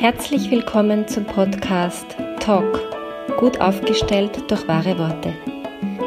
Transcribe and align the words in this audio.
Herzlich 0.00 0.48
willkommen 0.52 1.08
zum 1.08 1.24
Podcast 1.24 2.06
Talk, 2.38 2.80
gut 3.36 3.60
aufgestellt 3.60 4.48
durch 4.48 4.68
wahre 4.68 4.96
Worte. 4.96 5.34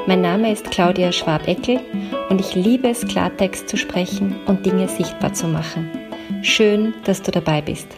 Mein 0.08 0.22
Name 0.22 0.50
ist 0.54 0.72
Claudia 0.72 1.12
Schwabeckel 1.12 1.82
und 2.30 2.40
ich 2.40 2.56
liebe 2.56 2.88
es, 2.88 3.06
Klartext 3.06 3.68
zu 3.68 3.76
sprechen 3.76 4.40
und 4.46 4.66
Dinge 4.66 4.88
sichtbar 4.88 5.34
zu 5.34 5.50
machen. 5.50 5.92
Schön, 6.42 6.94
dass 7.04 7.22
du 7.22 7.32
dabei 7.32 7.62
bist. 7.62 7.90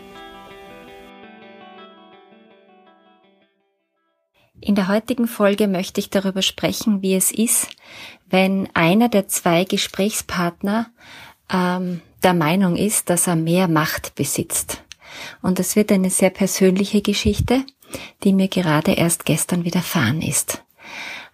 In 4.60 4.74
der 4.74 4.88
heutigen 4.88 5.28
Folge 5.28 5.68
möchte 5.68 6.00
ich 6.00 6.10
darüber 6.10 6.42
sprechen, 6.42 7.04
wie 7.04 7.14
es 7.14 7.32
ist, 7.32 7.70
wenn 8.26 8.68
einer 8.74 9.10
der 9.10 9.28
zwei 9.28 9.64
Gesprächspartner 9.64 10.88
ähm, 11.54 12.02
der 12.24 12.34
Meinung 12.34 12.78
ist, 12.78 13.12
dass 13.12 13.28
er 13.28 13.36
mehr 13.36 13.68
Macht 13.68 14.16
besitzt. 14.16 14.83
Und 15.42 15.60
es 15.60 15.76
wird 15.76 15.92
eine 15.92 16.10
sehr 16.10 16.30
persönliche 16.30 17.02
Geschichte, 17.02 17.66
die 18.24 18.34
mir 18.34 18.48
gerade 18.48 18.94
erst 18.94 19.26
gestern 19.26 19.66
widerfahren 19.66 20.22
ist. 20.22 20.64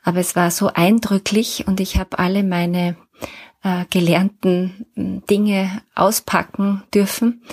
Aber 0.04 0.20
es 0.20 0.36
war 0.36 0.52
so 0.52 0.68
eindrücklich 0.68 1.66
und 1.68 1.80
ich 1.80 1.98
habe 1.98 2.20
alle 2.20 2.44
meine 2.44 2.96
äh, 3.64 3.86
gelernten 3.90 4.86
hm, 4.96 5.26
Dinge 5.26 5.82
auspacken 5.96 6.84
dürfen, 6.94 7.44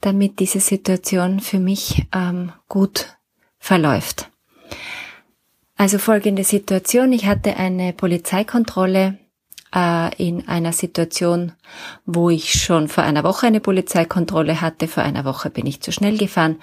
damit 0.00 0.38
diese 0.38 0.60
Situation 0.60 1.40
für 1.40 1.58
mich 1.58 2.06
ähm, 2.14 2.52
gut 2.68 3.16
verläuft. 3.58 4.30
Also 5.76 5.98
folgende 5.98 6.44
Situation. 6.44 7.12
Ich 7.12 7.26
hatte 7.26 7.56
eine 7.56 7.92
Polizeikontrolle 7.92 9.18
äh, 9.74 10.14
in 10.22 10.48
einer 10.48 10.72
Situation, 10.72 11.52
wo 12.04 12.30
ich 12.30 12.52
schon 12.52 12.88
vor 12.88 13.04
einer 13.04 13.24
Woche 13.24 13.46
eine 13.46 13.60
Polizeikontrolle 13.60 14.60
hatte. 14.60 14.88
Vor 14.88 15.02
einer 15.02 15.24
Woche 15.24 15.50
bin 15.50 15.66
ich 15.66 15.80
zu 15.80 15.92
schnell 15.92 16.18
gefahren. 16.18 16.56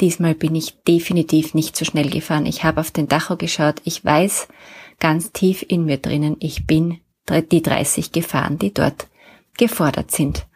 Diesmal 0.00 0.34
bin 0.34 0.54
ich 0.54 0.82
definitiv 0.82 1.54
nicht 1.54 1.76
zu 1.76 1.84
schnell 1.84 2.10
gefahren. 2.10 2.46
Ich 2.46 2.64
habe 2.64 2.80
auf 2.80 2.90
den 2.90 3.08
Dacho 3.08 3.36
geschaut. 3.36 3.76
Ich 3.84 4.04
weiß 4.04 4.48
ganz 4.98 5.32
tief 5.32 5.64
in 5.66 5.84
mir 5.84 5.98
drinnen, 5.98 6.36
ich 6.40 6.66
bin 6.66 7.00
die 7.52 7.62
30 7.62 8.12
gefahren, 8.12 8.58
die 8.58 8.72
dort 8.72 9.06
gefordert 9.58 10.10
sind. 10.10 10.46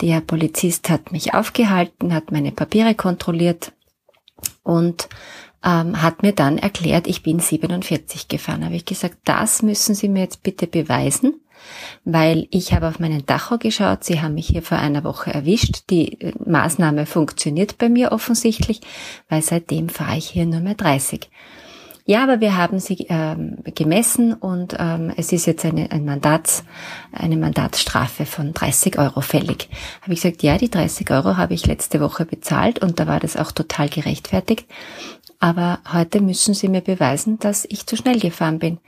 Der 0.00 0.20
Polizist 0.20 0.90
hat 0.90 1.12
mich 1.12 1.34
aufgehalten, 1.34 2.14
hat 2.14 2.30
meine 2.30 2.52
Papiere 2.52 2.94
kontrolliert 2.94 3.72
und 4.62 5.08
ähm, 5.64 6.02
hat 6.02 6.22
mir 6.22 6.32
dann 6.32 6.58
erklärt, 6.58 7.06
ich 7.06 7.22
bin 7.22 7.40
47 7.40 8.28
gefahren. 8.28 8.64
Habe 8.64 8.76
ich 8.76 8.84
gesagt, 8.84 9.16
das 9.24 9.62
müssen 9.62 9.94
Sie 9.94 10.08
mir 10.08 10.20
jetzt 10.20 10.42
bitte 10.42 10.66
beweisen, 10.66 11.40
weil 12.04 12.46
ich 12.50 12.74
habe 12.74 12.88
auf 12.88 12.98
meinen 12.98 13.24
Dacho 13.24 13.58
geschaut, 13.58 14.04
Sie 14.04 14.20
haben 14.20 14.34
mich 14.34 14.48
hier 14.48 14.62
vor 14.62 14.78
einer 14.78 15.04
Woche 15.04 15.32
erwischt. 15.32 15.84
Die 15.90 16.20
äh, 16.20 16.32
Maßnahme 16.44 17.06
funktioniert 17.06 17.78
bei 17.78 17.88
mir 17.88 18.12
offensichtlich, 18.12 18.80
weil 19.28 19.42
seitdem 19.42 19.88
fahre 19.88 20.18
ich 20.18 20.28
hier 20.28 20.46
nur 20.46 20.60
mehr 20.60 20.74
30. 20.74 21.30
Ja, 22.06 22.22
aber 22.22 22.42
wir 22.42 22.58
haben 22.58 22.80
sie 22.80 23.06
ähm, 23.08 23.56
gemessen 23.74 24.34
und 24.34 24.76
ähm, 24.78 25.10
es 25.16 25.32
ist 25.32 25.46
jetzt 25.46 25.64
eine, 25.64 25.90
ein 25.90 26.04
Mandats, 26.04 26.62
eine 27.12 27.38
Mandatsstrafe 27.38 28.26
von 28.26 28.52
30 28.52 28.98
Euro 28.98 29.22
fällig. 29.22 29.70
Habe 30.02 30.12
ich 30.12 30.20
gesagt, 30.20 30.42
ja, 30.42 30.58
die 30.58 30.68
30 30.68 31.10
Euro 31.10 31.38
habe 31.38 31.54
ich 31.54 31.64
letzte 31.64 32.00
Woche 32.00 32.26
bezahlt 32.26 32.80
und 32.80 33.00
da 33.00 33.06
war 33.06 33.20
das 33.20 33.38
auch 33.38 33.52
total 33.52 33.88
gerechtfertigt 33.88 34.66
aber 35.44 35.80
heute 35.92 36.22
müssen 36.22 36.54
Sie 36.54 36.70
mir 36.70 36.80
beweisen, 36.80 37.38
dass 37.38 37.66
ich 37.68 37.84
zu 37.84 37.98
schnell 37.98 38.18
gefahren 38.18 38.58
bin. 38.58 38.78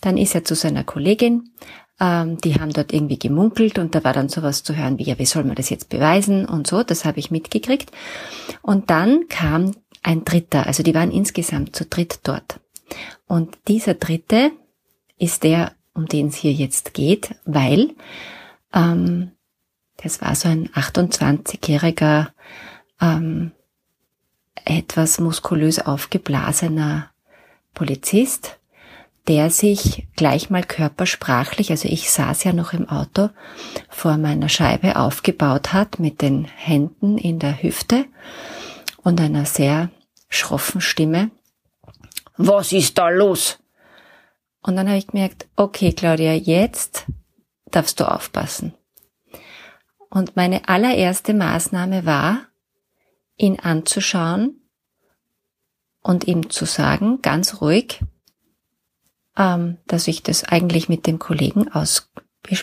Dann 0.00 0.16
ist 0.16 0.34
er 0.34 0.42
zu 0.42 0.56
seiner 0.56 0.82
Kollegin, 0.82 1.50
ähm, 2.00 2.36
die 2.38 2.54
haben 2.54 2.72
dort 2.72 2.92
irgendwie 2.92 3.16
gemunkelt 3.16 3.78
und 3.78 3.94
da 3.94 4.02
war 4.02 4.12
dann 4.12 4.28
sowas 4.28 4.64
zu 4.64 4.74
hören 4.74 4.98
wie, 4.98 5.04
ja, 5.04 5.20
wie 5.20 5.24
soll 5.24 5.44
man 5.44 5.54
das 5.54 5.70
jetzt 5.70 5.88
beweisen 5.88 6.46
und 6.46 6.66
so, 6.66 6.82
das 6.82 7.04
habe 7.04 7.20
ich 7.20 7.30
mitgekriegt. 7.30 7.92
Und 8.60 8.90
dann 8.90 9.28
kam 9.28 9.76
ein 10.02 10.24
Dritter, 10.24 10.66
also 10.66 10.82
die 10.82 10.96
waren 10.96 11.12
insgesamt 11.12 11.76
zu 11.76 11.84
dritt 11.84 12.18
dort. 12.24 12.58
Und 13.28 13.56
dieser 13.68 13.94
Dritte 13.94 14.50
ist 15.16 15.44
der, 15.44 15.76
um 15.94 16.06
den 16.06 16.26
es 16.26 16.34
hier 16.34 16.52
jetzt 16.52 16.92
geht, 16.92 17.36
weil 17.44 17.94
ähm, 18.74 19.30
das 19.98 20.20
war 20.20 20.34
so 20.34 20.48
ein 20.48 20.70
28-jähriger 20.70 22.30
ähm, 23.00 23.52
etwas 24.64 25.20
muskulös 25.20 25.78
aufgeblasener 25.78 27.10
Polizist, 27.74 28.58
der 29.28 29.50
sich 29.50 30.08
gleich 30.16 30.50
mal 30.50 30.64
körpersprachlich, 30.64 31.70
also 31.70 31.88
ich 31.88 32.10
saß 32.10 32.44
ja 32.44 32.52
noch 32.52 32.72
im 32.72 32.88
Auto, 32.88 33.30
vor 33.88 34.16
meiner 34.16 34.48
Scheibe 34.48 34.96
aufgebaut 34.96 35.72
hat 35.72 35.98
mit 35.98 36.22
den 36.22 36.44
Händen 36.44 37.18
in 37.18 37.38
der 37.38 37.62
Hüfte 37.62 38.06
und 39.02 39.20
einer 39.20 39.44
sehr 39.44 39.90
schroffen 40.28 40.80
Stimme. 40.80 41.30
Was 42.36 42.72
ist 42.72 42.98
da 42.98 43.08
los? 43.08 43.58
Und 44.62 44.76
dann 44.76 44.88
habe 44.88 44.98
ich 44.98 45.06
gemerkt, 45.06 45.46
okay, 45.56 45.92
Claudia, 45.92 46.34
jetzt 46.34 47.06
darfst 47.70 48.00
du 48.00 48.10
aufpassen. 48.10 48.74
Und 50.08 50.36
meine 50.36 50.68
allererste 50.68 51.34
Maßnahme 51.34 52.04
war, 52.04 52.46
ihn 53.40 53.58
anzuschauen 53.60 54.60
und 56.02 56.26
ihm 56.26 56.50
zu 56.50 56.64
sagen, 56.64 57.22
ganz 57.22 57.60
ruhig, 57.60 58.00
ähm, 59.36 59.78
dass 59.86 60.08
ich 60.08 60.22
das 60.22 60.44
eigentlich 60.44 60.88
mit 60.88 61.06
dem 61.06 61.18
Kollegen 61.18 61.70
aus 61.72 62.10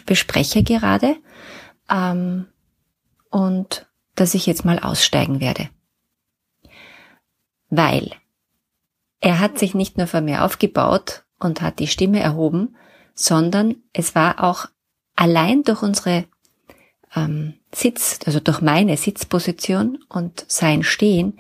bespreche 0.06 0.64
gerade 0.64 1.16
ähm, 1.90 2.48
und 3.30 3.88
dass 4.16 4.34
ich 4.34 4.46
jetzt 4.46 4.66
mal 4.66 4.80
aussteigen 4.80 5.40
werde. 5.40 5.70
Weil 7.70 8.12
er 9.20 9.40
hat 9.40 9.60
sich 9.60 9.76
nicht 9.76 9.98
nur 9.98 10.08
vor 10.08 10.22
mir 10.22 10.44
aufgebaut 10.44 11.26
und 11.40 11.62
hat 11.62 11.80
die 11.80 11.88
Stimme 11.88 12.20
erhoben, 12.20 12.76
sondern 13.14 13.76
es 13.94 14.16
war 14.16 14.44
auch 14.44 14.68
allein 15.16 15.64
durch 15.64 15.82
unsere 15.82 16.26
ähm, 17.16 17.54
Sitz, 17.78 18.20
also 18.26 18.40
durch 18.40 18.62
meine 18.62 18.98
Sitzposition 18.98 20.00
und 20.10 20.46
sein 20.48 20.82
Stehen, 20.84 21.38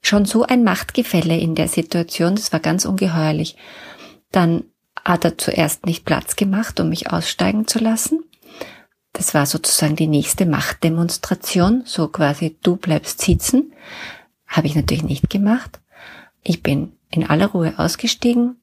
schon 0.00 0.24
so 0.24 0.44
ein 0.44 0.64
Machtgefälle 0.64 1.36
in 1.38 1.54
der 1.54 1.68
Situation, 1.68 2.34
das 2.34 2.52
war 2.52 2.60
ganz 2.60 2.86
ungeheuerlich. 2.86 3.56
Dann 4.32 4.64
hat 5.04 5.24
er 5.24 5.36
zuerst 5.36 5.84
nicht 5.84 6.06
Platz 6.06 6.36
gemacht, 6.36 6.80
um 6.80 6.88
mich 6.88 7.12
aussteigen 7.12 7.66
zu 7.66 7.78
lassen. 7.78 8.24
Das 9.12 9.34
war 9.34 9.44
sozusagen 9.44 9.96
die 9.96 10.06
nächste 10.06 10.46
Machtdemonstration, 10.46 11.82
so 11.84 12.08
quasi 12.08 12.56
du 12.62 12.76
bleibst 12.76 13.20
sitzen. 13.20 13.72
Habe 14.46 14.68
ich 14.68 14.74
natürlich 14.74 15.04
nicht 15.04 15.28
gemacht. 15.28 15.80
Ich 16.42 16.62
bin 16.62 16.92
in 17.10 17.28
aller 17.28 17.48
Ruhe 17.48 17.74
ausgestiegen, 17.76 18.56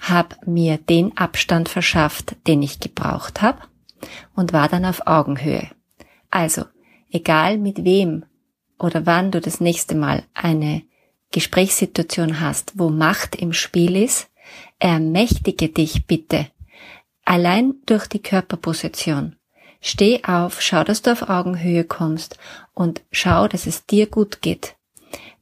habe 0.00 0.36
mir 0.44 0.76
den 0.76 1.16
Abstand 1.16 1.70
verschafft, 1.70 2.36
den 2.46 2.62
ich 2.62 2.80
gebraucht 2.80 3.40
habe 3.40 3.60
und 4.34 4.52
war 4.52 4.68
dann 4.68 4.84
auf 4.84 5.06
Augenhöhe. 5.06 5.70
Also, 6.30 6.64
egal 7.10 7.58
mit 7.58 7.84
wem 7.84 8.24
oder 8.78 9.06
wann 9.06 9.30
du 9.30 9.40
das 9.40 9.60
nächste 9.60 9.94
Mal 9.94 10.24
eine 10.34 10.82
Gesprächssituation 11.32 12.40
hast, 12.40 12.78
wo 12.78 12.88
Macht 12.88 13.36
im 13.36 13.52
Spiel 13.52 13.96
ist, 13.96 14.30
ermächtige 14.78 15.68
dich 15.68 16.06
bitte. 16.06 16.48
Allein 17.24 17.74
durch 17.86 18.06
die 18.06 18.22
Körperposition. 18.22 19.36
Steh 19.80 20.24
auf, 20.24 20.60
schau, 20.60 20.84
dass 20.84 21.02
du 21.02 21.12
auf 21.12 21.28
Augenhöhe 21.28 21.84
kommst 21.84 22.38
und 22.74 23.02
schau, 23.12 23.48
dass 23.48 23.66
es 23.66 23.86
dir 23.86 24.06
gut 24.06 24.42
geht. 24.42 24.76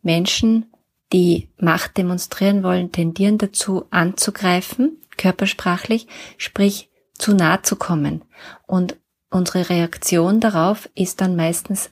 Menschen, 0.03 0.67
die 1.13 1.49
Macht 1.59 1.97
demonstrieren 1.97 2.63
wollen, 2.63 2.93
tendieren 2.93 3.39
dazu 3.39 3.87
anzugreifen, 3.91 4.99
körpersprachlich, 5.17 6.07
sprich 6.37 6.89
zu 7.15 7.35
nah 7.35 7.63
zu 7.63 7.77
kommen. 7.77 8.23
Und 8.67 8.97
Unsere 9.31 9.69
Reaktion 9.69 10.41
darauf 10.41 10.89
ist 10.95 11.21
dann 11.21 11.37
meistens, 11.37 11.91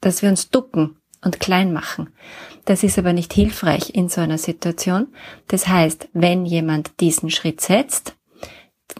dass 0.00 0.22
wir 0.22 0.28
uns 0.28 0.50
ducken 0.50 0.96
und 1.24 1.40
klein 1.40 1.72
machen. 1.72 2.10
Das 2.64 2.82
ist 2.82 2.98
aber 2.98 3.12
nicht 3.12 3.32
hilfreich 3.32 3.94
in 3.94 4.08
so 4.08 4.20
einer 4.20 4.38
Situation. 4.38 5.08
Das 5.48 5.66
heißt, 5.66 6.08
wenn 6.12 6.46
jemand 6.46 7.00
diesen 7.00 7.30
Schritt 7.30 7.60
setzt, 7.60 8.14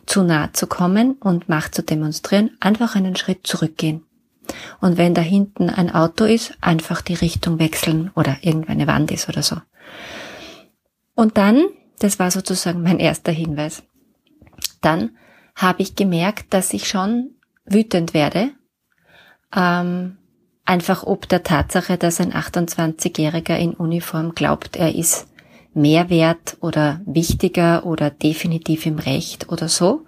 zu 0.07 0.23
nah 0.23 0.53
zu 0.53 0.67
kommen 0.67 1.13
und 1.13 1.49
Macht 1.49 1.75
zu 1.75 1.83
demonstrieren, 1.83 2.57
einfach 2.61 2.97
einen 2.97 3.17
Schritt 3.17 3.47
zurückgehen. 3.47 4.05
Und 4.81 4.97
wenn 4.97 5.15
da 5.15 5.23
hinten 5.23 5.71
ein 5.71 5.93
Auto 5.93 6.25
ist, 6.25 6.55
einfach 6.61 7.03
die 7.03 7.15
Richtung 7.15 7.59
wechseln 7.59 8.11
oder 8.15 8.37
irgendeine 8.43 8.87
Wand 8.87 9.11
ist 9.11 9.29
oder 9.29 9.43
so. 9.43 9.57
Und 11.15 11.37
dann, 11.37 11.65
das 11.99 12.19
war 12.19 12.31
sozusagen 12.31 12.83
mein 12.83 12.99
erster 12.99 13.33
Hinweis, 13.33 13.83
dann 14.81 15.17
habe 15.55 15.83
ich 15.83 15.97
gemerkt, 15.97 16.53
dass 16.53 16.73
ich 16.73 16.89
schon 16.89 17.36
wütend 17.67 18.15
werde, 18.15 18.51
ähm, 19.55 20.17
einfach 20.65 21.05
ob 21.05 21.29
der 21.29 21.43
Tatsache, 21.43 21.97
dass 21.97 22.21
ein 22.21 22.33
28-Jähriger 22.33 23.57
in 23.57 23.75
Uniform 23.75 24.35
glaubt, 24.35 24.77
er 24.77 24.95
ist 24.95 25.29
mehr 25.75 26.09
wert 26.11 26.57
oder 26.61 27.01
wichtiger 27.07 27.85
oder 27.85 28.11
definitiv 28.11 28.87
im 28.87 28.99
Recht 28.99 29.51
oder 29.51 29.69
so. 29.69 30.07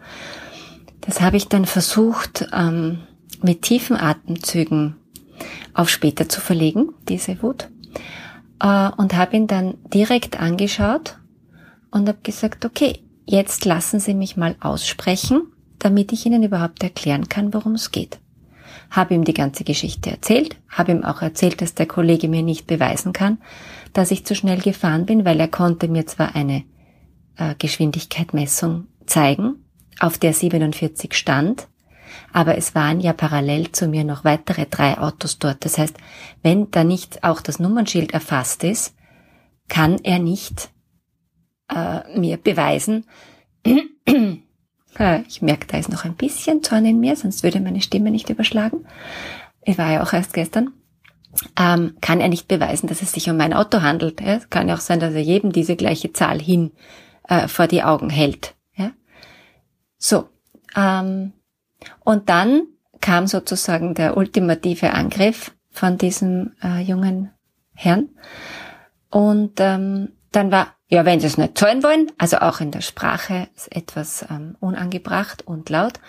Das 1.02 1.20
habe 1.20 1.36
ich 1.36 1.48
dann 1.48 1.66
versucht, 1.66 2.48
ähm, 2.52 3.00
mit 3.42 3.62
tiefen 3.62 3.96
Atemzügen 3.96 4.96
auf 5.74 5.88
später 5.88 6.28
zu 6.28 6.40
verlegen, 6.40 6.94
diese 7.08 7.40
Wut. 7.42 7.68
äh, 8.60 8.90
und 8.96 9.14
habe 9.14 9.36
ihn 9.36 9.46
dann 9.46 9.74
direkt 9.94 10.40
angeschaut 10.40 11.18
und 11.90 12.08
habe 12.08 12.18
gesagt, 12.22 12.64
okay, 12.64 13.00
jetzt 13.24 13.64
lassen 13.64 14.00
Sie 14.00 14.14
mich 14.14 14.36
mal 14.36 14.56
aussprechen, 14.60 15.42
damit 15.78 16.12
ich 16.12 16.26
Ihnen 16.26 16.42
überhaupt 16.42 16.82
erklären 16.82 17.28
kann, 17.28 17.54
worum 17.54 17.74
es 17.74 17.90
geht. 17.90 18.18
Habe 18.90 19.14
ihm 19.14 19.24
die 19.24 19.34
ganze 19.34 19.64
Geschichte 19.64 20.10
erzählt, 20.10 20.56
habe 20.68 20.92
ihm 20.92 21.04
auch 21.04 21.20
erzählt, 21.20 21.60
dass 21.60 21.74
der 21.74 21.86
Kollege 21.86 22.28
mir 22.28 22.42
nicht 22.42 22.66
beweisen 22.66 23.12
kann, 23.12 23.38
dass 23.92 24.10
ich 24.10 24.24
zu 24.24 24.34
schnell 24.34 24.60
gefahren 24.60 25.04
bin, 25.04 25.24
weil 25.24 25.38
er 25.40 25.48
konnte 25.48 25.88
mir 25.88 26.06
zwar 26.06 26.34
eine 26.34 26.64
äh, 27.36 27.54
Geschwindigkeitsmessung 27.58 28.86
zeigen, 29.06 29.64
auf 30.00 30.16
der 30.18 30.32
47 30.32 31.14
stand, 31.14 31.68
aber 32.32 32.56
es 32.56 32.74
waren 32.74 33.00
ja 33.00 33.12
parallel 33.12 33.72
zu 33.72 33.88
mir 33.88 34.04
noch 34.04 34.24
weitere 34.24 34.66
drei 34.66 34.98
Autos 34.98 35.38
dort. 35.38 35.64
Das 35.64 35.78
heißt, 35.78 35.96
wenn 36.42 36.70
da 36.70 36.84
nicht 36.84 37.24
auch 37.24 37.40
das 37.40 37.58
Nummernschild 37.58 38.12
erfasst 38.12 38.64
ist, 38.64 38.94
kann 39.68 39.98
er 40.02 40.18
nicht 40.18 40.70
äh, 41.68 42.18
mir 42.18 42.38
beweisen, 42.38 43.04
ich 45.26 45.42
merke, 45.42 45.66
da 45.66 45.78
ist 45.78 45.90
noch 45.90 46.04
ein 46.04 46.14
bisschen 46.14 46.62
Zorn 46.62 46.84
in 46.84 47.00
mir, 47.00 47.16
sonst 47.16 47.42
würde 47.42 47.60
meine 47.60 47.80
Stimme 47.80 48.10
nicht 48.10 48.30
überschlagen. 48.30 48.84
Ich 49.62 49.78
war 49.78 49.92
ja 49.92 50.02
auch 50.02 50.12
erst 50.12 50.32
gestern. 50.32 50.72
Ähm, 51.58 51.96
kann 52.00 52.20
er 52.20 52.28
nicht 52.28 52.48
beweisen, 52.48 52.88
dass 52.88 53.02
es 53.02 53.12
sich 53.12 53.28
um 53.30 53.36
mein 53.36 53.52
Auto 53.52 53.82
handelt. 53.82 54.20
Ja? 54.20 54.34
Es 54.34 54.50
kann 54.50 54.68
ja 54.68 54.74
auch 54.74 54.80
sein, 54.80 54.98
dass 54.98 55.14
er 55.14 55.20
jedem 55.20 55.52
diese 55.52 55.76
gleiche 55.76 56.12
Zahl 56.12 56.40
hin 56.40 56.72
äh, 57.28 57.48
vor 57.48 57.66
die 57.66 57.82
Augen 57.82 58.10
hält. 58.10 58.54
Ja? 58.76 58.90
So, 59.98 60.28
ähm, 60.74 61.32
und 62.00 62.28
dann 62.28 62.62
kam 63.00 63.26
sozusagen 63.26 63.94
der 63.94 64.16
ultimative 64.16 64.92
Angriff 64.94 65.52
von 65.70 65.98
diesem 65.98 66.52
äh, 66.62 66.80
jungen 66.80 67.30
Herrn. 67.74 68.08
Und 69.10 69.60
ähm, 69.60 70.12
dann 70.32 70.50
war, 70.50 70.74
ja, 70.88 71.04
wenn 71.04 71.20
Sie 71.20 71.26
es 71.26 71.36
nicht 71.36 71.58
zahlen 71.58 71.82
wollen, 71.82 72.10
also 72.16 72.38
auch 72.38 72.60
in 72.60 72.70
der 72.70 72.80
Sprache 72.80 73.48
ist 73.54 73.74
etwas 73.74 74.24
ähm, 74.30 74.56
unangebracht 74.58 75.46
und 75.46 75.68
laut, 75.68 76.00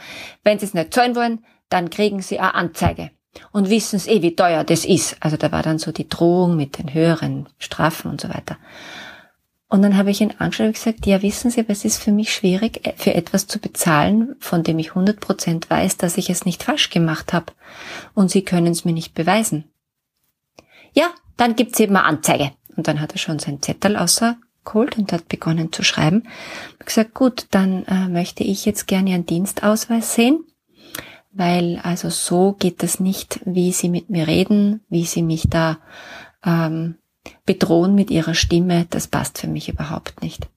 wenn 0.44 0.58
Sie 0.58 0.66
es 0.66 0.74
nicht 0.74 0.94
zahlen 0.94 1.16
wollen, 1.16 1.44
dann 1.68 1.90
kriegen 1.90 2.22
Sie 2.22 2.40
eine 2.40 2.56
Anzeige. 2.56 3.12
Und 3.52 3.70
wissen 3.70 4.00
Sie 4.00 4.10
eh, 4.10 4.22
wie 4.22 4.36
teuer 4.36 4.64
das 4.64 4.86
ist. 4.86 5.18
Also 5.20 5.38
da 5.38 5.52
war 5.52 5.64
dann 5.64 5.80
so 5.80 5.92
die 5.92 6.08
Drohung 6.08 6.56
mit 6.56 6.78
den 6.78 6.94
höheren 6.94 7.48
Strafen 7.60 8.10
und 8.10 8.22
so 8.22 8.30
weiter. 8.30 8.58
Und 9.68 9.84
dann 9.84 9.98
habe 9.98 10.10
ich 10.10 10.20
ihn 10.20 10.34
angeschaut 10.40 10.68
und 10.68 10.74
gesagt, 10.74 11.06
ja, 11.06 11.22
wissen 11.22 11.52
Sie, 11.52 11.64
es 11.68 11.86
ist 11.86 12.02
für 12.02 12.12
mich 12.12 12.34
schwierig, 12.34 12.88
äh, 12.88 12.94
für 12.96 13.14
etwas 13.14 13.48
zu 13.48 13.60
bezahlen, 13.60 14.36
von 14.40 14.64
dem 14.64 14.80
ich 14.80 14.92
100% 14.92 15.70
weiß, 15.70 15.98
dass 15.98 16.18
ich 16.18 16.30
es 16.30 16.46
nicht 16.46 16.64
falsch 16.64 16.90
gemacht 16.90 17.34
habe. 17.34 17.54
Und 18.16 18.32
Sie 18.32 18.44
können 18.44 18.72
es 18.72 18.86
mir 18.86 18.94
nicht 18.94 19.14
beweisen. 19.14 19.66
Ja, 20.94 21.10
dann 21.38 21.56
gibt's 21.56 21.80
eben 21.80 21.96
eine 21.96 22.06
Anzeige. 22.06 22.52
Und 22.76 22.88
dann 22.88 23.00
hat 23.00 23.12
er 23.12 23.20
schon 23.20 23.40
sein 23.40 23.62
Zettel 23.62 23.96
außergeholt 24.70 24.98
und 24.98 25.12
hat 25.12 25.28
begonnen 25.28 25.72
zu 25.72 25.84
schreiben. 25.84 26.24
Ich 26.26 26.74
habe 26.74 26.86
gesagt, 26.86 27.14
gut, 27.14 27.48
dann 27.52 27.86
äh, 27.86 28.08
möchte 28.08 28.44
ich 28.44 28.66
jetzt 28.66 28.88
gerne 28.88 29.12
Ihren 29.12 29.26
Dienstausweis 29.26 30.16
sehen, 30.16 30.44
weil 31.32 31.80
also 31.84 32.10
so 32.10 32.54
geht 32.54 32.84
es 32.84 33.00
nicht, 33.00 33.42
wie 33.46 33.72
Sie 33.72 33.90
mit 33.90 34.10
mir 34.10 34.28
reden, 34.28 34.82
wie 34.90 35.06
Sie 35.06 35.24
mich 35.24 35.48
da 35.50 35.80
ähm, 36.44 36.96
bedrohen 37.46 37.96
mit 37.96 38.12
ihrer 38.12 38.34
Stimme, 38.34 38.86
das 38.90 39.08
passt 39.08 39.40
für 39.40 39.48
mich 39.48 39.70
überhaupt 39.70 40.22
nicht. 40.22 40.48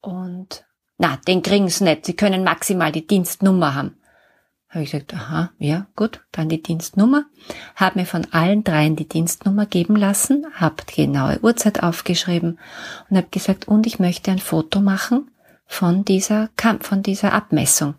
Und 0.00 0.64
na, 0.98 1.18
den 1.28 1.42
kriegen 1.42 1.68
sie 1.68 1.84
nicht. 1.84 2.04
Sie 2.04 2.14
können 2.14 2.44
maximal 2.44 2.92
die 2.92 3.06
Dienstnummer 3.06 3.74
haben. 3.74 3.96
Habe 4.70 4.84
ich 4.84 4.92
gesagt, 4.92 5.12
aha, 5.14 5.50
ja, 5.58 5.88
gut, 5.96 6.24
dann 6.30 6.48
die 6.48 6.62
Dienstnummer. 6.62 7.24
Habe 7.74 7.98
mir 7.98 8.06
von 8.06 8.26
allen 8.30 8.62
dreien 8.62 8.94
die 8.94 9.08
Dienstnummer 9.08 9.66
geben 9.66 9.96
lassen, 9.96 10.46
habe 10.54 10.76
die 10.88 11.06
genaue 11.06 11.40
Uhrzeit 11.42 11.82
aufgeschrieben 11.82 12.60
und 13.08 13.16
habe 13.16 13.26
gesagt, 13.32 13.66
und 13.66 13.84
ich 13.88 13.98
möchte 13.98 14.30
ein 14.30 14.38
Foto 14.38 14.80
machen 14.80 15.32
von 15.66 16.04
dieser 16.04 16.50
von 16.82 17.02
dieser 17.02 17.32
Abmessung. 17.32 17.96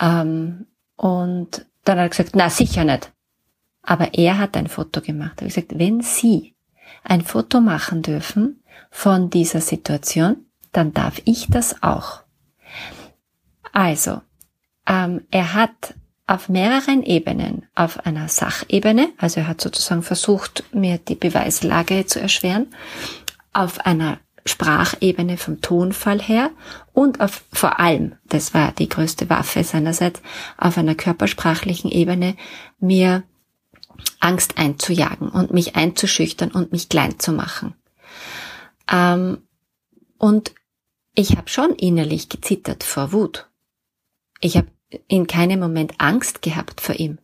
Ähm, 0.00 0.66
und 0.96 1.66
dann 1.84 1.98
hat 1.98 2.06
er 2.06 2.08
gesagt, 2.08 2.30
na 2.34 2.48
sicher 2.48 2.84
nicht. 2.84 3.12
Aber 3.82 4.14
er 4.14 4.38
hat 4.38 4.56
ein 4.56 4.68
Foto 4.68 5.02
gemacht. 5.02 5.42
Er 5.42 5.48
hat 5.48 5.54
gesagt, 5.54 5.78
wenn 5.78 6.00
Sie 6.00 6.54
ein 7.02 7.20
Foto 7.20 7.60
machen 7.60 8.00
dürfen 8.00 8.62
von 8.90 9.28
dieser 9.28 9.60
Situation, 9.60 10.46
dann 10.72 10.94
darf 10.94 11.20
ich 11.26 11.48
das 11.50 11.82
auch. 11.82 12.22
Also, 13.72 14.22
ähm, 14.86 15.22
er 15.30 15.54
hat 15.54 15.94
auf 16.26 16.48
mehreren 16.48 17.02
Ebenen, 17.02 17.66
auf 17.74 18.06
einer 18.06 18.28
Sachebene, 18.28 19.10
also 19.18 19.40
er 19.40 19.48
hat 19.48 19.60
sozusagen 19.60 20.02
versucht, 20.02 20.64
mir 20.72 20.98
die 20.98 21.14
Beweislage 21.14 22.06
zu 22.06 22.20
erschweren, 22.20 22.68
auf 23.52 23.84
einer 23.84 24.18
Sprachebene 24.46 25.36
vom 25.36 25.60
Tonfall 25.60 26.20
her 26.20 26.50
und 26.92 27.20
auf 27.20 27.44
vor 27.52 27.80
allem, 27.80 28.16
das 28.26 28.52
war 28.52 28.72
die 28.72 28.88
größte 28.88 29.30
Waffe 29.30 29.64
seinerseits, 29.64 30.20
auf 30.58 30.76
einer 30.76 30.94
körpersprachlichen 30.94 31.90
Ebene 31.90 32.36
mir 32.78 33.22
Angst 34.20 34.58
einzujagen 34.58 35.28
und 35.28 35.52
mich 35.52 35.76
einzuschüchtern 35.76 36.50
und 36.50 36.72
mich 36.72 36.88
klein 36.88 37.18
zu 37.18 37.32
machen. 37.32 37.74
Ähm, 38.90 39.38
und 40.18 40.52
ich 41.14 41.36
habe 41.36 41.48
schon 41.48 41.70
innerlich 41.74 42.28
gezittert 42.28 42.84
vor 42.84 43.12
Wut. 43.12 43.48
Ich 44.40 44.56
habe 44.56 44.68
in 45.08 45.26
keinem 45.26 45.60
Moment 45.60 45.94
Angst 45.98 46.42
gehabt 46.42 46.80
vor 46.80 46.94
ihm. 46.96 47.18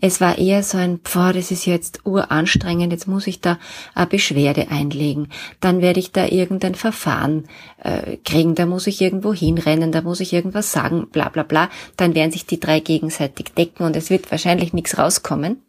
Es 0.00 0.20
war 0.20 0.38
eher 0.38 0.62
so 0.62 0.78
ein, 0.78 0.98
boah, 0.98 1.32
das 1.32 1.50
ist 1.50 1.64
jetzt 1.64 2.04
uranstrengend, 2.04 2.92
jetzt 2.92 3.08
muss 3.08 3.26
ich 3.26 3.40
da 3.40 3.58
eine 3.94 4.06
Beschwerde 4.06 4.68
einlegen, 4.70 5.28
dann 5.60 5.80
werde 5.80 6.00
ich 6.00 6.12
da 6.12 6.26
irgendein 6.26 6.74
Verfahren 6.74 7.44
äh, 7.82 8.18
kriegen, 8.18 8.54
da 8.54 8.66
muss 8.66 8.86
ich 8.86 9.00
irgendwo 9.00 9.32
hinrennen, 9.32 9.92
da 9.92 10.02
muss 10.02 10.20
ich 10.20 10.32
irgendwas 10.32 10.72
sagen, 10.72 11.08
bla 11.10 11.28
bla 11.28 11.42
bla, 11.42 11.70
dann 11.96 12.14
werden 12.14 12.32
sich 12.32 12.46
die 12.46 12.60
drei 12.60 12.80
gegenseitig 12.80 13.54
decken 13.54 13.84
und 13.84 13.96
es 13.96 14.10
wird 14.10 14.30
wahrscheinlich 14.30 14.72
nichts 14.72 14.98
rauskommen. 14.98 15.62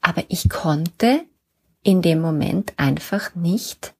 Aber 0.00 0.24
ich 0.28 0.48
konnte 0.48 1.22
in 1.82 2.02
dem 2.02 2.20
Moment 2.20 2.72
einfach 2.76 3.34
nicht 3.34 3.94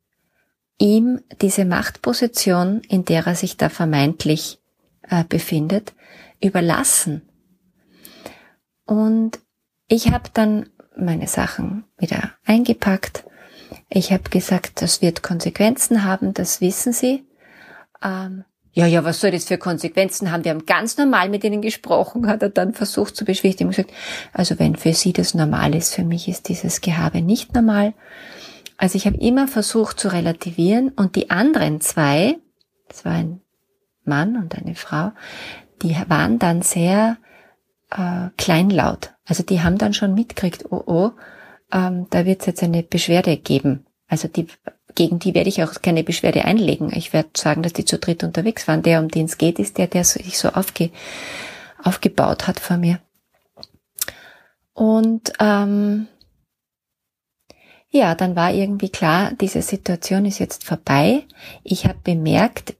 ihm 0.78 1.20
diese 1.40 1.64
Machtposition, 1.64 2.80
in 2.88 3.04
der 3.04 3.26
er 3.26 3.34
sich 3.34 3.56
da 3.56 3.68
vermeintlich 3.68 4.58
äh, 5.08 5.24
befindet, 5.24 5.94
überlassen. 6.40 7.22
Und 8.86 9.38
ich 9.88 10.10
habe 10.10 10.30
dann 10.32 10.68
meine 10.96 11.26
Sachen 11.26 11.84
wieder 11.98 12.32
eingepackt. 12.44 13.24
Ich 13.88 14.12
habe 14.12 14.30
gesagt, 14.30 14.82
das 14.82 15.02
wird 15.02 15.22
Konsequenzen 15.22 16.04
haben, 16.04 16.34
das 16.34 16.60
wissen 16.60 16.92
Sie. 16.92 17.24
Ähm, 18.02 18.44
ja, 18.72 18.86
ja, 18.86 19.04
was 19.04 19.20
soll 19.20 19.30
das 19.30 19.44
für 19.44 19.56
Konsequenzen 19.56 20.32
haben? 20.32 20.44
Wir 20.44 20.50
haben 20.50 20.66
ganz 20.66 20.96
normal 20.96 21.28
mit 21.28 21.44
ihnen 21.44 21.62
gesprochen, 21.62 22.26
hat 22.26 22.42
er 22.42 22.48
dann 22.48 22.74
versucht 22.74 23.14
zu 23.14 23.24
beschwichtigen 23.24 23.68
und 23.68 23.76
gesagt, 23.76 23.94
also 24.32 24.58
wenn 24.58 24.74
für 24.74 24.92
Sie 24.92 25.12
das 25.12 25.32
normal 25.32 25.76
ist, 25.76 25.94
für 25.94 26.02
mich 26.02 26.26
ist 26.28 26.48
dieses 26.48 26.80
Gehabe 26.80 27.22
nicht 27.22 27.54
normal. 27.54 27.94
Also 28.76 28.96
ich 28.96 29.06
habe 29.06 29.16
immer 29.18 29.46
versucht 29.46 30.00
zu 30.00 30.08
relativieren 30.08 30.88
und 30.88 31.14
die 31.14 31.30
anderen 31.30 31.80
zwei, 31.80 32.36
das 32.88 33.04
war 33.04 33.12
ein 33.12 33.40
Mann 34.06 34.36
und 34.36 34.54
eine 34.56 34.74
Frau, 34.74 35.12
die 35.82 35.96
waren 36.08 36.38
dann 36.38 36.62
sehr 36.62 37.16
äh, 37.90 38.28
kleinlaut. 38.36 39.12
Also 39.26 39.42
die 39.42 39.62
haben 39.62 39.78
dann 39.78 39.94
schon 39.94 40.14
mitgekriegt, 40.14 40.66
oh 40.70 40.82
oh, 40.86 41.10
ähm, 41.72 42.06
da 42.10 42.24
wird 42.26 42.40
es 42.40 42.46
jetzt 42.46 42.62
eine 42.62 42.82
Beschwerde 42.82 43.36
geben. 43.36 43.86
Also 44.08 44.28
die 44.28 44.46
gegen 44.94 45.18
die 45.18 45.34
werde 45.34 45.48
ich 45.48 45.62
auch 45.62 45.72
keine 45.82 46.04
Beschwerde 46.04 46.44
einlegen. 46.44 46.92
Ich 46.94 47.12
werde 47.12 47.30
sagen, 47.36 47.62
dass 47.62 47.72
die 47.72 47.84
zu 47.84 47.98
dritt 47.98 48.22
unterwegs 48.22 48.68
waren. 48.68 48.82
Der, 48.82 49.00
um 49.00 49.08
den 49.08 49.26
es 49.26 49.38
geht, 49.38 49.58
ist 49.58 49.78
der, 49.78 49.86
der 49.86 50.04
sich 50.04 50.38
so 50.38 50.50
aufge, 50.50 50.90
aufgebaut 51.82 52.46
hat 52.46 52.60
vor 52.60 52.76
mir. 52.76 53.00
Und 54.72 55.32
ähm, 55.40 56.06
ja, 57.90 58.14
dann 58.14 58.34
war 58.36 58.52
irgendwie 58.52 58.88
klar, 58.88 59.32
diese 59.40 59.62
Situation 59.62 60.26
ist 60.26 60.38
jetzt 60.38 60.64
vorbei. 60.64 61.24
Ich 61.62 61.86
habe 61.86 61.98
bemerkt, 62.02 62.74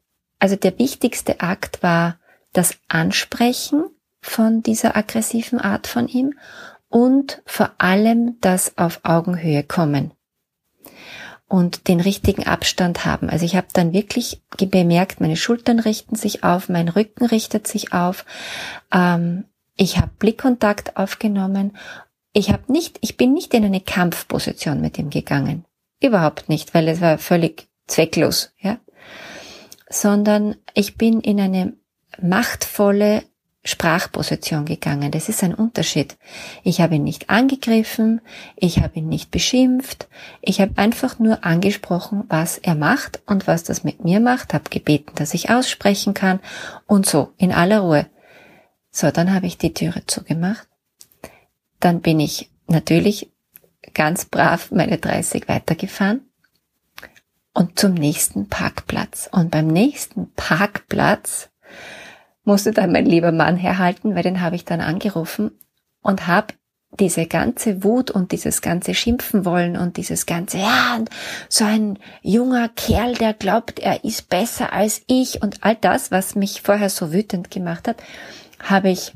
also 0.45 0.57
der 0.57 0.79
wichtigste 0.79 1.41
Akt 1.41 1.83
war 1.83 2.19
das 2.53 2.77
Ansprechen 2.89 3.87
von 4.21 4.63
dieser 4.63 4.95
aggressiven 4.95 5.59
Art 5.59 5.87
von 5.87 6.07
ihm 6.07 6.35
und 6.91 7.41
vor 7.47 7.71
allem 7.79 8.37
das 8.43 8.77
auf 8.77 9.01
Augenhöhe 9.05 9.63
kommen 9.63 10.13
und 11.49 11.89
den 11.89 11.99
richtigen 11.99 12.47
Abstand 12.47 13.07
haben. 13.07 13.31
Also 13.31 13.47
ich 13.47 13.57
habe 13.57 13.69
dann 13.73 13.95
wirklich 13.95 14.43
bemerkt, 14.59 15.19
meine 15.19 15.39
Schultern 15.39 15.79
richten 15.79 16.15
sich 16.15 16.45
auf, 16.45 16.69
mein 16.69 16.91
Rücken 16.91 17.25
richtet 17.25 17.67
sich 17.67 17.95
auf. 17.95 18.27
Ähm, 18.93 19.45
ich 19.79 19.97
habe 19.97 20.11
Blickkontakt 20.19 20.99
aufgenommen. 20.99 21.75
Ich 22.35 22.51
habe 22.51 22.71
nicht, 22.71 22.99
ich 23.01 23.17
bin 23.17 23.33
nicht 23.33 23.55
in 23.55 23.65
eine 23.65 23.81
Kampfposition 23.81 24.83
mit 24.83 24.99
ihm 24.99 25.09
gegangen, 25.09 25.65
überhaupt 26.03 26.51
nicht, 26.51 26.75
weil 26.75 26.87
es 26.89 27.01
war 27.01 27.17
völlig 27.17 27.67
zwecklos, 27.87 28.53
ja, 28.59 28.77
sondern 29.95 30.57
ich 30.75 30.97
bin 30.97 31.21
in 31.21 31.41
eine 31.41 31.75
machtvolle 32.21 33.23
Sprachposition 33.63 34.67
gegangen. 34.67 35.11
Das 35.13 35.29
ist 35.29 35.43
ein 35.43 35.55
Unterschied. 35.55 36.17
Ich 36.65 36.81
habe 36.81 36.97
ihn 36.97 37.05
nicht 37.05 37.31
angegriffen, 37.31 38.21
ich 38.57 38.81
habe 38.81 38.99
ihn 38.99 39.09
nicht 39.09 39.31
beschimpft, 39.31 40.09
ich 40.43 40.61
habe 40.61 40.73
einfach 40.77 41.19
nur 41.19 41.45
angesprochen, 41.45 42.25
was 42.29 42.59
er 42.59 42.75
macht 42.75 43.23
und 43.27 43.47
was 43.47 43.63
das 43.63 43.85
mit 43.85 44.05
mir 44.05 44.21
macht, 44.21 44.53
habe 44.53 44.69
gebeten, 44.69 45.13
dass 45.15 45.33
ich 45.33 45.49
aussprechen 45.49 46.13
kann 46.13 46.41
und 46.87 47.07
so 47.07 47.33
in 47.39 47.53
aller 47.53 47.81
Ruhe. 47.81 48.07
So, 48.91 49.11
dann 49.11 49.33
habe 49.33 49.47
ich 49.47 49.59
die 49.59 49.75
Türe 49.75 50.03
zugemacht. 50.07 50.69
Dann 51.81 52.01
bin 52.01 52.21
ich 52.21 52.51
natürlich 52.67 53.31
ganz 53.95 54.25
brav 54.25 54.71
meine 54.73 54.99
30 54.99 55.49
weitergefahren 55.49 56.23
und 57.54 57.78
zum 57.78 57.94
nächsten 57.94 58.49
Parkplatz. 58.49 59.28
Und 59.32 59.50
beim 59.50 59.68
nächsten 59.68 60.30
Parkplatz 60.34 61.49
musste 62.44 62.73
dann 62.73 62.92
mein 62.92 63.06
lieber 63.06 63.32
Mann 63.32 63.56
herhalten, 63.56 64.14
weil 64.14 64.23
den 64.23 64.40
habe 64.40 64.56
ich 64.56 64.64
dann 64.64 64.80
angerufen 64.80 65.52
und 66.02 66.26
habe 66.26 66.49
diese 67.00 67.26
ganze 67.26 67.82
Wut 67.82 68.11
und 68.11 68.32
dieses 68.32 68.61
ganze 68.61 68.94
Schimpfen 68.94 69.44
wollen 69.44 69.76
und 69.76 69.96
dieses 69.96 70.26
ganze, 70.26 70.58
ja, 70.58 71.00
so 71.49 71.64
ein 71.64 71.99
junger 72.23 72.68
Kerl, 72.68 73.14
der 73.14 73.34
glaubt, 73.34 73.80
er 73.80 74.04
ist 74.04 74.28
besser 74.28 74.73
als 74.73 75.02
ich 75.06 75.42
und 75.42 75.64
all 75.64 75.75
das, 75.75 76.11
was 76.11 76.34
mich 76.34 76.62
vorher 76.62 76.90
so 76.90 77.12
wütend 77.12 77.50
gemacht 77.50 77.88
hat, 77.88 77.96
habe 78.62 78.90
ich 78.90 79.12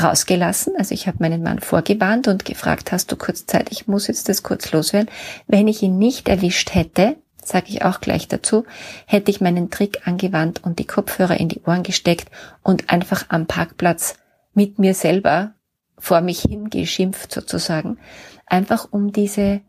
rausgelassen. 0.00 0.74
Also 0.76 0.94
ich 0.94 1.06
habe 1.06 1.18
meinen 1.20 1.42
Mann 1.42 1.58
vorgewarnt 1.58 2.28
und 2.28 2.44
gefragt, 2.44 2.92
hast 2.92 3.10
du 3.10 3.16
kurz 3.16 3.46
Zeit, 3.46 3.72
ich 3.72 3.88
muss 3.88 4.06
jetzt 4.06 4.28
das 4.28 4.42
kurz 4.42 4.70
loswerden. 4.72 5.10
Wenn 5.46 5.68
ich 5.68 5.82
ihn 5.82 5.98
nicht 5.98 6.28
erwischt 6.28 6.74
hätte, 6.74 7.16
sage 7.46 7.66
ich 7.68 7.84
auch 7.84 8.00
gleich 8.00 8.28
dazu, 8.28 8.64
hätte 9.06 9.30
ich 9.30 9.40
meinen 9.40 9.70
Trick 9.70 10.06
angewandt 10.06 10.64
und 10.64 10.78
die 10.78 10.86
Kopfhörer 10.86 11.38
in 11.38 11.48
die 11.48 11.60
Ohren 11.66 11.82
gesteckt 11.82 12.30
und 12.62 12.90
einfach 12.90 13.26
am 13.28 13.46
Parkplatz 13.46 14.16
mit 14.54 14.78
mir 14.78 14.94
selber 14.94 15.54
vor 15.98 16.20
mich 16.20 16.40
hingeschimpft 16.40 17.32
sozusagen, 17.32 17.98
einfach 18.46 18.88
um 18.90 19.12
diese 19.12 19.60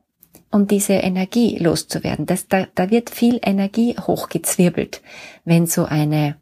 um 0.49 0.65
diese 0.65 0.93
Energie 0.93 1.57
loszuwerden. 1.57 2.25
Das, 2.25 2.47
da, 2.47 2.67
da 2.73 2.89
wird 2.89 3.09
viel 3.09 3.39
Energie 3.43 3.97
hochgezwirbelt, 3.99 5.01
wenn 5.43 5.65
so 5.65 5.83
eine 5.85 6.37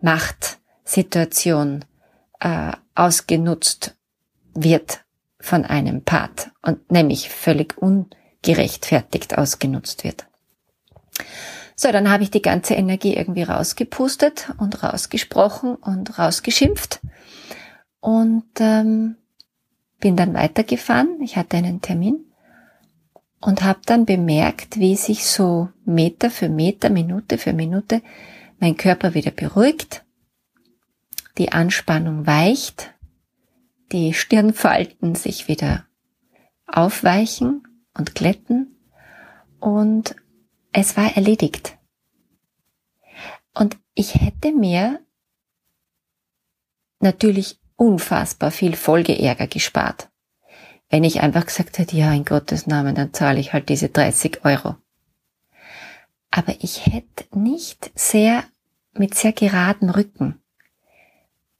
Machtsituation 0.00 1.84
äh, 2.40 2.72
ausgenutzt 2.94 3.96
wird 4.54 5.04
von 5.40 5.64
einem 5.64 6.04
Part 6.04 6.50
und 6.62 6.90
nämlich 6.90 7.30
völlig 7.30 7.76
ungerechtfertigt 7.78 9.36
ausgenutzt 9.36 10.04
wird. 10.04 10.26
So, 11.74 11.90
dann 11.90 12.10
habe 12.10 12.22
ich 12.22 12.30
die 12.30 12.42
ganze 12.42 12.74
Energie 12.74 13.14
irgendwie 13.14 13.42
rausgepustet 13.42 14.52
und 14.58 14.82
rausgesprochen 14.82 15.74
und 15.74 16.18
rausgeschimpft 16.18 17.00
und 18.00 18.44
ähm, 18.60 19.16
bin 20.00 20.16
dann 20.16 20.34
weitergefahren. 20.34 21.20
Ich 21.22 21.36
hatte 21.36 21.56
einen 21.56 21.80
Termin 21.80 22.24
und 23.40 23.62
habe 23.62 23.80
dann 23.86 24.04
bemerkt, 24.06 24.78
wie 24.78 24.96
sich 24.96 25.26
so 25.26 25.70
Meter 25.84 26.30
für 26.30 26.48
Meter, 26.48 26.90
Minute 26.90 27.38
für 27.38 27.52
Minute 27.52 28.02
mein 28.60 28.76
Körper 28.76 29.14
wieder 29.14 29.32
beruhigt, 29.32 30.04
die 31.38 31.52
Anspannung 31.52 32.26
weicht, 32.26 32.94
die 33.90 34.14
Stirnfalten 34.14 35.14
sich 35.14 35.48
wieder 35.48 35.84
aufweichen 36.66 37.66
und 37.94 38.14
glätten 38.14 38.76
und 39.58 40.14
es 40.72 40.96
war 40.96 41.16
erledigt. 41.16 41.76
Und 43.54 43.76
ich 43.94 44.14
hätte 44.14 44.52
mir 44.52 45.00
natürlich 47.00 47.60
unfassbar 47.76 48.50
viel 48.50 48.76
Folgeärger 48.76 49.46
gespart. 49.46 50.08
Wenn 50.88 51.04
ich 51.04 51.20
einfach 51.20 51.46
gesagt 51.46 51.78
hätte, 51.78 51.96
ja, 51.96 52.12
in 52.12 52.24
Gottes 52.24 52.66
Namen, 52.66 52.94
dann 52.94 53.12
zahle 53.12 53.40
ich 53.40 53.52
halt 53.52 53.68
diese 53.68 53.88
30 53.88 54.44
Euro. 54.44 54.76
Aber 56.30 56.54
ich 56.60 56.86
hätte 56.86 57.26
nicht 57.36 57.90
sehr, 57.94 58.44
mit 58.94 59.14
sehr 59.14 59.32
geraden 59.32 59.90
Rücken 59.90 60.40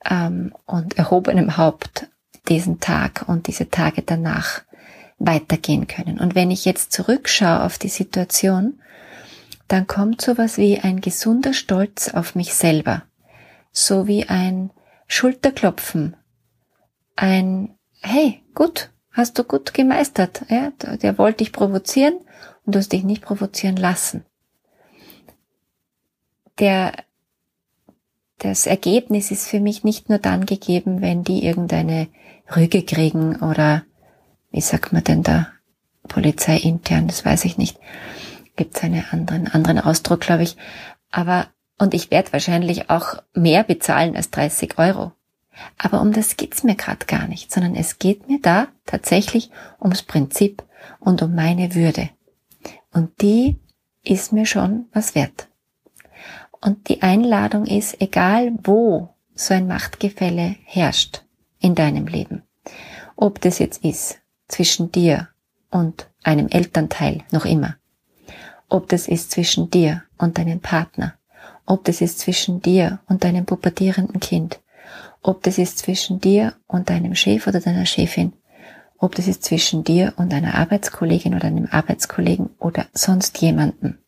ähm, 0.05 0.55
und 0.67 0.99
erhobenem 0.99 1.57
Haupt 1.57 2.09
diesen 2.49 2.81
Tag 2.81 3.25
und 3.27 3.47
diese 3.47 3.71
Tage 3.71 4.03
danach 4.03 4.63
weitergehen 5.27 5.87
können. 5.87 6.19
Und 6.19 6.35
wenn 6.35 6.51
ich 6.51 6.65
jetzt 6.65 6.93
zurückschaue 6.93 7.63
auf 7.63 7.79
die 7.79 7.89
Situation, 7.89 8.81
dann 9.69 9.87
kommt 9.87 10.21
sowas 10.21 10.59
wie 10.59 10.79
ein 10.79 11.01
gesunder 11.01 11.55
Stolz 11.55 12.09
auf 12.09 12.35
mich 12.35 12.55
selber, 12.55 13.05
so 13.71 14.07
wie 14.07 14.29
ein 14.29 14.71
Schulterklopfen, 15.07 16.17
ein 17.17 17.75
Hey, 18.05 18.43
gut, 18.55 18.91
hast 19.13 19.39
du 19.39 19.45
gut 19.45 19.75
gemeistert, 19.75 20.43
ja, 20.49 20.73
der 20.97 21.19
wollte 21.19 21.39
dich 21.39 21.53
provozieren 21.53 22.15
und 22.67 22.75
du 22.75 22.81
hast 22.81 22.93
dich 22.93 23.05
nicht 23.05 23.23
provozieren 23.23 23.77
lassen. 23.77 24.25
Der 26.59 26.93
das 28.39 28.67
Ergebnis 28.67 29.31
ist 29.31 29.47
für 29.47 29.61
mich 29.61 29.85
nicht 29.85 30.09
nur 30.09 30.19
dann 30.19 30.47
gegeben, 30.47 31.01
wenn 31.01 31.23
die 31.23 31.45
irgendeine 31.45 32.09
Rüge 32.57 32.83
kriegen 32.83 33.37
oder 33.37 33.85
wie 34.53 34.61
sagt 34.61 34.93
man 34.93 35.03
denn 35.03 35.23
da, 35.23 35.49
Polizei 36.09 36.57
intern, 36.57 37.09
das 37.09 37.25
weiß 37.25 37.45
ich 37.45 37.59
nicht. 37.59 37.79
Gibt 38.57 38.77
es 38.77 38.83
einen 38.83 39.05
anderen, 39.11 39.49
anderen 39.49 39.79
Ausdruck, 39.79 40.21
glaube 40.21 40.43
ich. 40.43 40.57
Aber, 41.11 41.47
und 41.79 41.95
ich 41.95 42.11
werde 42.11 42.33
wahrscheinlich 42.33 42.91
auch 42.91 43.23
mehr 43.35 43.65
bezahlen 43.65 44.15
als 44.15 44.31
30 44.31 44.79
Euro. 44.79 45.13
Aber 45.79 46.01
um 46.01 46.13
das 46.13 46.37
geht's 46.37 46.65
mir 46.65 46.75
gerade 46.75 47.07
gar 47.07 47.29
nicht, 47.29 47.53
sondern 47.53 47.75
es 47.75 47.99
geht 47.99 48.29
mir 48.29 48.41
da 48.41 48.69
tatsächlich 48.87 49.51
ums 49.81 50.03
Prinzip 50.03 50.63
und 51.01 51.23
um 51.23 51.35
meine 51.35 51.75
Würde. 51.75 52.11
Und 52.93 53.21
die 53.21 53.59
ist 54.03 54.33
mir 54.33 54.47
schon 54.47 54.87
was 54.93 55.15
wert. 55.15 55.49
Und 56.61 56.89
die 56.89 57.03
Einladung 57.03 57.67
ist, 57.67 58.01
egal 58.01 58.53
wo 58.63 59.15
so 59.35 59.55
ein 59.55 59.67
Machtgefälle 59.67 60.57
herrscht 60.65 61.25
in 61.59 61.75
deinem 61.75 62.07
Leben, 62.07 62.43
ob 63.17 63.41
das 63.41 63.59
jetzt 63.59 63.85
ist 63.85 64.22
zwischen 64.53 64.93
dir 64.93 65.29
und 65.71 66.09
einem 66.23 66.49
Elternteil 66.49 67.25
noch 67.33 67.45
immer, 67.45 67.77
ob 68.69 68.89
das 68.89 69.09
ist 69.09 69.31
zwischen 69.31 69.71
dir 69.71 70.03
und 70.19 70.39
deinem 70.39 70.61
Partner, 70.61 71.15
ob 71.67 71.85
das 71.85 72.01
ist 72.01 72.21
zwischen 72.21 72.63
dir 72.63 73.01
und 73.09 73.25
deinem 73.25 73.45
pubertierenden 73.45 74.21
Kind, 74.21 74.61
ob 75.23 75.43
das 75.43 75.59
ist 75.59 75.79
zwischen 75.79 76.21
dir 76.21 76.55
und 76.67 76.91
deinem 76.91 77.15
Chef 77.15 77.47
oder 77.47 77.61
deiner 77.61 77.87
Chefin, 77.87 78.33
ob 78.99 79.15
das 79.15 79.27
ist 79.27 79.43
zwischen 79.43 79.83
dir 79.83 80.13
und 80.17 80.33
einer 80.33 80.55
Arbeitskollegin 80.55 81.35
oder 81.35 81.47
einem 81.47 81.69
Arbeitskollegen 81.71 82.51
oder 82.59 82.87
sonst 82.93 83.39
jemanden 83.41 83.99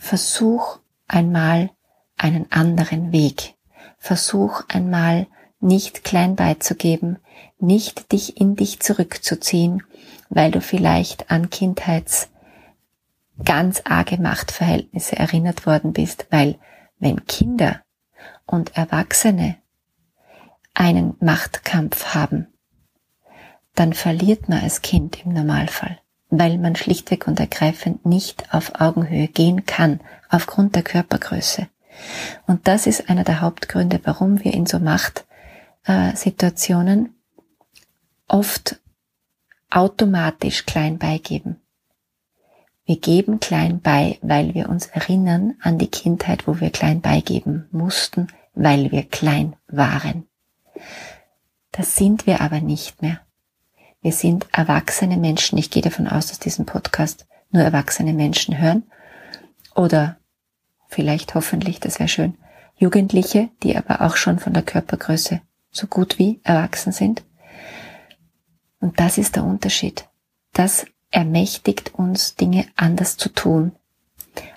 versuch 0.00 0.78
einmal 1.06 1.70
einen 2.16 2.50
anderen 2.50 3.12
Weg. 3.12 3.54
Versuch 3.98 4.64
einmal 4.68 5.28
nicht 5.60 6.04
klein 6.04 6.36
beizugeben, 6.36 7.18
nicht 7.58 8.12
dich 8.12 8.40
in 8.40 8.56
dich 8.56 8.80
zurückzuziehen, 8.80 9.82
weil 10.28 10.50
du 10.50 10.60
vielleicht 10.60 11.30
an 11.30 11.50
Kindheits 11.50 12.30
ganz 13.44 13.82
arge 13.84 14.20
Machtverhältnisse 14.20 15.16
erinnert 15.16 15.66
worden 15.66 15.92
bist, 15.92 16.26
weil 16.30 16.58
wenn 16.98 17.26
Kinder 17.26 17.82
und 18.46 18.76
Erwachsene 18.76 19.56
einen 20.74 21.16
Machtkampf 21.20 22.14
haben, 22.14 22.46
dann 23.74 23.92
verliert 23.92 24.48
man 24.48 24.62
als 24.62 24.82
Kind 24.82 25.24
im 25.24 25.32
Normalfall 25.32 25.98
weil 26.30 26.58
man 26.58 26.76
schlichtweg 26.76 27.26
und 27.26 27.40
ergreifend 27.40 28.06
nicht 28.06 28.54
auf 28.54 28.80
Augenhöhe 28.80 29.28
gehen 29.28 29.66
kann, 29.66 30.00
aufgrund 30.28 30.76
der 30.76 30.82
Körpergröße. 30.82 31.66
Und 32.46 32.68
das 32.68 32.86
ist 32.86 33.10
einer 33.10 33.24
der 33.24 33.40
Hauptgründe, 33.40 34.00
warum 34.04 34.42
wir 34.42 34.54
in 34.54 34.64
so 34.64 34.78
Machtsituationen 35.86 37.14
oft 38.28 38.80
automatisch 39.70 40.66
klein 40.66 40.98
beigeben. 40.98 41.60
Wir 42.84 42.98
geben 42.98 43.40
klein 43.40 43.80
bei, 43.80 44.18
weil 44.20 44.54
wir 44.54 44.68
uns 44.68 44.86
erinnern 44.86 45.54
an 45.60 45.78
die 45.78 45.90
Kindheit, 45.90 46.46
wo 46.46 46.60
wir 46.60 46.70
klein 46.70 47.00
beigeben 47.00 47.68
mussten, 47.70 48.28
weil 48.54 48.90
wir 48.90 49.04
klein 49.04 49.56
waren. 49.68 50.26
Das 51.70 51.96
sind 51.96 52.26
wir 52.26 52.40
aber 52.40 52.60
nicht 52.60 53.00
mehr. 53.00 53.20
Wir 54.02 54.12
sind 54.12 54.48
erwachsene 54.52 55.18
Menschen. 55.18 55.58
Ich 55.58 55.70
gehe 55.70 55.82
davon 55.82 56.08
aus, 56.08 56.26
dass 56.26 56.40
diesen 56.40 56.66
Podcast 56.66 57.26
nur 57.50 57.62
erwachsene 57.62 58.12
Menschen 58.12 58.58
hören. 58.58 58.84
Oder 59.74 60.18
vielleicht 60.88 61.34
hoffentlich, 61.34 61.78
das 61.80 62.00
wäre 62.00 62.08
schön, 62.08 62.36
Jugendliche, 62.76 63.50
die 63.62 63.76
aber 63.76 64.00
auch 64.00 64.16
schon 64.16 64.38
von 64.38 64.52
der 64.52 64.62
Körpergröße 64.62 65.42
so 65.70 65.86
gut 65.86 66.18
wie 66.18 66.40
erwachsen 66.42 66.92
sind. 66.92 67.22
Und 68.80 68.98
das 68.98 69.18
ist 69.18 69.36
der 69.36 69.44
Unterschied. 69.44 70.08
Das 70.52 70.86
ermächtigt 71.10 71.94
uns, 71.94 72.34
Dinge 72.34 72.66
anders 72.76 73.16
zu 73.16 73.28
tun, 73.28 73.72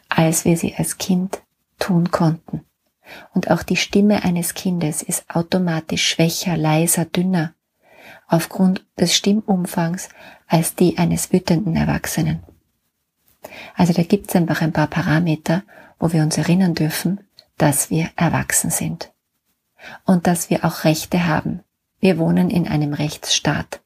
als 0.10 0.46
wir 0.46 0.58
sie 0.58 0.76
als 0.76 0.98
Kind 0.98 1.42
tun 1.80 2.12
konnten. 2.12 2.62
Und 3.34 3.52
auch 3.52 3.64
die 3.64 3.76
Stimme 3.76 4.24
eines 4.24 4.54
Kindes 4.54 5.04
ist 5.04 5.30
automatisch 5.30 6.08
schwächer, 6.08 6.58
leiser, 6.58 7.06
dünner 7.06 7.54
aufgrund 8.28 8.86
des 9.00 9.16
Stimmumfangs 9.16 10.10
als 10.48 10.76
die 10.76 10.98
eines 10.98 11.32
wütenden 11.32 11.76
Erwachsenen. 11.76 12.44
Also 13.76 13.94
da 13.94 14.04
gibt 14.04 14.30
es 14.30 14.36
einfach 14.36 14.62
ein 14.62 14.72
paar 14.72 14.88
Parameter, 14.88 15.64
wo 16.00 16.12
wir 16.14 16.24
uns 16.24 16.38
erinnern 16.38 16.74
dürfen, 16.74 17.20
dass 17.58 17.90
wir 17.90 18.10
erwachsen 18.16 18.70
sind 18.70 19.13
und 20.06 20.28
dass 20.28 20.50
wir 20.50 20.66
auch 20.66 20.84
Rechte 20.84 21.26
haben. 21.26 21.62
Wir 22.00 22.18
wohnen 22.18 22.50
in 22.50 22.68
einem 22.68 22.94
Rechtsstaat. 22.94 23.82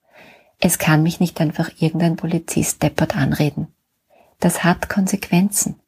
Es 0.59 0.79
kann 0.79 1.03
mich 1.03 1.19
nicht 1.19 1.39
einfach 1.39 1.69
irgendein 1.79 2.15
Polizist 2.15 2.81
deppert 2.81 3.15
anreden. 3.15 3.67
Das 4.39 4.63
hat 4.63 4.89
Konsequenzen. 4.89 5.79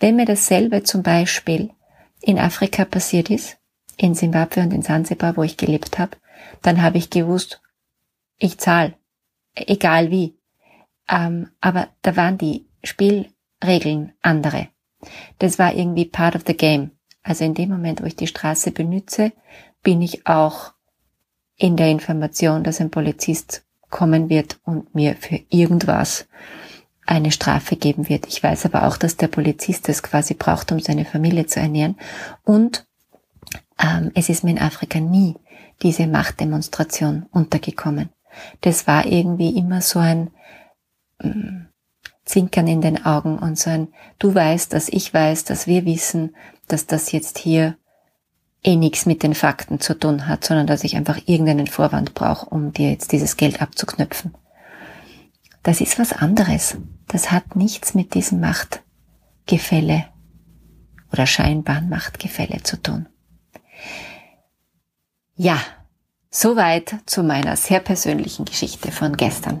Wenn 0.00 0.16
mir 0.16 0.26
dasselbe 0.26 0.82
zum 0.82 1.02
Beispiel 1.02 1.70
in 2.20 2.38
Afrika 2.38 2.84
passiert 2.84 3.30
ist, 3.30 3.58
in 3.96 4.14
Simbabwe 4.14 4.60
und 4.62 4.72
in 4.72 4.82
Sansibar, 4.82 5.36
wo 5.36 5.42
ich 5.42 5.56
gelebt 5.56 5.98
habe, 5.98 6.16
dann 6.62 6.82
habe 6.82 6.98
ich 6.98 7.10
gewusst, 7.10 7.60
ich 8.38 8.58
zahle, 8.58 8.94
egal 9.54 10.10
wie. 10.10 10.36
Ähm, 11.08 11.50
aber 11.60 11.88
da 12.02 12.16
waren 12.16 12.38
die 12.38 12.66
Spielregeln 12.82 14.12
andere. 14.22 14.68
Das 15.38 15.58
war 15.58 15.74
irgendwie 15.74 16.06
part 16.06 16.36
of 16.36 16.42
the 16.46 16.56
game. 16.56 16.90
Also 17.26 17.44
in 17.44 17.54
dem 17.54 17.70
Moment, 17.70 18.00
wo 18.00 18.06
ich 18.06 18.14
die 18.14 18.28
Straße 18.28 18.70
benütze, 18.70 19.32
bin 19.82 20.00
ich 20.00 20.28
auch 20.28 20.72
in 21.56 21.76
der 21.76 21.90
Information, 21.90 22.62
dass 22.62 22.80
ein 22.80 22.90
Polizist 22.90 23.64
kommen 23.90 24.28
wird 24.28 24.60
und 24.64 24.94
mir 24.94 25.16
für 25.16 25.40
irgendwas 25.48 26.28
eine 27.04 27.32
Strafe 27.32 27.74
geben 27.74 28.08
wird. 28.08 28.28
Ich 28.28 28.42
weiß 28.42 28.66
aber 28.66 28.86
auch, 28.86 28.96
dass 28.96 29.16
der 29.16 29.26
Polizist 29.26 29.88
das 29.88 30.04
quasi 30.04 30.34
braucht, 30.34 30.70
um 30.70 30.78
seine 30.78 31.04
Familie 31.04 31.46
zu 31.46 31.58
ernähren. 31.58 31.96
Und 32.44 32.86
ähm, 33.82 34.12
es 34.14 34.28
ist 34.28 34.44
mir 34.44 34.52
in 34.52 34.60
Afrika 34.60 35.00
nie 35.00 35.34
diese 35.82 36.06
Machtdemonstration 36.06 37.26
untergekommen. 37.32 38.10
Das 38.60 38.86
war 38.86 39.04
irgendwie 39.04 39.56
immer 39.56 39.80
so 39.80 39.98
ein 39.98 40.30
mm, 41.20 41.66
Zwinkern 42.26 42.66
in 42.66 42.80
den 42.82 43.06
Augen 43.06 43.38
und 43.38 43.58
so 43.58 43.70
ein, 43.70 43.88
du 44.18 44.34
weißt, 44.34 44.72
dass 44.72 44.88
ich 44.88 45.14
weiß, 45.14 45.44
dass 45.44 45.66
wir 45.66 45.84
wissen, 45.86 46.36
dass 46.68 46.86
das 46.86 47.12
jetzt 47.12 47.38
hier 47.38 47.76
eh 48.64 48.76
nichts 48.76 49.06
mit 49.06 49.22
den 49.22 49.34
Fakten 49.34 49.80
zu 49.80 49.98
tun 49.98 50.26
hat, 50.26 50.44
sondern 50.44 50.66
dass 50.66 50.84
ich 50.84 50.96
einfach 50.96 51.18
irgendeinen 51.26 51.68
Vorwand 51.68 52.14
brauche, 52.14 52.46
um 52.46 52.72
dir 52.72 52.90
jetzt 52.90 53.12
dieses 53.12 53.36
Geld 53.36 53.62
abzuknöpfen. 53.62 54.34
Das 55.62 55.80
ist 55.80 55.98
was 55.98 56.12
anderes. 56.12 56.76
Das 57.06 57.30
hat 57.30 57.54
nichts 57.54 57.94
mit 57.94 58.14
diesem 58.14 58.40
Machtgefälle 58.40 60.06
oder 61.12 61.26
scheinbaren 61.26 61.88
Machtgefälle 61.88 62.62
zu 62.64 62.82
tun. 62.82 63.06
Ja, 65.36 65.60
soweit 66.30 66.96
zu 67.06 67.22
meiner 67.22 67.56
sehr 67.56 67.80
persönlichen 67.80 68.44
Geschichte 68.44 68.90
von 68.90 69.16
gestern. 69.16 69.60